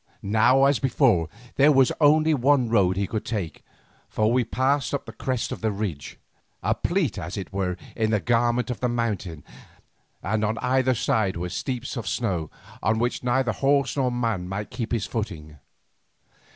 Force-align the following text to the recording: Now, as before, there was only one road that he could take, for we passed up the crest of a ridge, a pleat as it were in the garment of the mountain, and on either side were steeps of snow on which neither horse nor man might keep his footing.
Now, 0.23 0.65
as 0.65 0.79
before, 0.79 1.29
there 1.57 1.71
was 1.71 1.91
only 2.01 2.33
one 2.33 2.69
road 2.69 2.95
that 2.95 2.99
he 3.01 3.05
could 3.05 3.23
take, 3.23 3.63
for 4.09 4.31
we 4.31 4.43
passed 4.43 4.95
up 4.95 5.05
the 5.05 5.11
crest 5.13 5.51
of 5.51 5.63
a 5.63 5.69
ridge, 5.69 6.17
a 6.63 6.73
pleat 6.73 7.19
as 7.19 7.37
it 7.37 7.53
were 7.53 7.77
in 7.95 8.09
the 8.09 8.19
garment 8.19 8.71
of 8.71 8.79
the 8.79 8.89
mountain, 8.89 9.43
and 10.23 10.43
on 10.43 10.57
either 10.57 10.95
side 10.95 11.37
were 11.37 11.49
steeps 11.49 11.97
of 11.97 12.07
snow 12.07 12.49
on 12.81 12.97
which 12.97 13.21
neither 13.23 13.51
horse 13.51 13.95
nor 13.95 14.11
man 14.11 14.49
might 14.49 14.71
keep 14.71 14.91
his 14.91 15.05
footing. 15.05 15.59